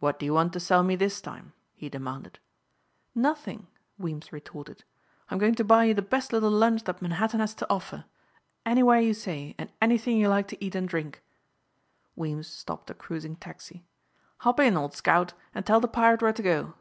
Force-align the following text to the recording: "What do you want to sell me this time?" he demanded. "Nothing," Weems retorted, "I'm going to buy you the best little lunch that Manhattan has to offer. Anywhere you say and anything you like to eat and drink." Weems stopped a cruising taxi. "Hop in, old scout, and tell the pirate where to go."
"What 0.00 0.18
do 0.18 0.26
you 0.26 0.34
want 0.34 0.52
to 0.54 0.58
sell 0.58 0.82
me 0.82 0.96
this 0.96 1.20
time?" 1.20 1.52
he 1.76 1.88
demanded. 1.88 2.40
"Nothing," 3.14 3.68
Weems 3.96 4.32
retorted, 4.32 4.82
"I'm 5.30 5.38
going 5.38 5.54
to 5.54 5.62
buy 5.62 5.84
you 5.84 5.94
the 5.94 6.02
best 6.02 6.32
little 6.32 6.50
lunch 6.50 6.82
that 6.82 7.00
Manhattan 7.00 7.38
has 7.38 7.54
to 7.54 7.70
offer. 7.72 8.06
Anywhere 8.66 8.98
you 8.98 9.14
say 9.14 9.54
and 9.56 9.70
anything 9.80 10.16
you 10.16 10.26
like 10.26 10.48
to 10.48 10.58
eat 10.64 10.74
and 10.74 10.88
drink." 10.88 11.22
Weems 12.16 12.48
stopped 12.48 12.90
a 12.90 12.94
cruising 12.94 13.36
taxi. 13.36 13.84
"Hop 14.38 14.58
in, 14.58 14.76
old 14.76 14.94
scout, 14.96 15.34
and 15.54 15.64
tell 15.64 15.78
the 15.78 15.86
pirate 15.86 16.20
where 16.20 16.32
to 16.32 16.42
go." 16.42 16.74